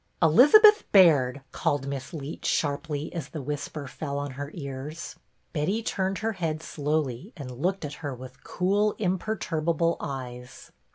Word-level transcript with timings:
'""Elizabeth 0.23 0.83
Baird," 0.91 1.41
called 1.51 1.87
Miss 1.87 2.11
Leet, 2.11 2.43
sharply 2.43 3.13
as 3.13 3.29
the 3.29 3.41
whisper 3.43 3.85
fell 3.85 4.17
on 4.17 4.31
her 4.31 4.49
ears. 4.55 5.15
Betty 5.53 5.83
turned 5.83 6.17
her 6.25 6.31
head 6.31 6.63
slowly 6.63 7.33
and 7.37 7.51
looked 7.51 7.85
at 7.85 7.93
her 8.01 8.15
with 8.15 8.43
cool 8.43 8.95
imperturbable 8.97 9.97
eyes. 9.99 10.71